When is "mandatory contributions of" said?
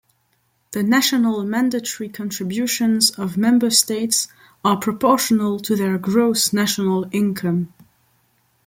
1.43-3.37